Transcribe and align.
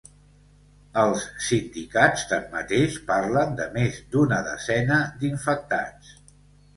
Els 1.01 1.25
sindicats, 1.47 2.23
tanmateix, 2.31 2.97
parlen 3.09 3.53
de 3.59 3.67
més 3.75 3.99
d’una 4.15 4.39
desena 4.49 4.99
d’infectats. 5.21 6.11